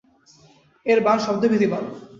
[0.85, 1.83] এর বাণ শব্দভেদী বাণ।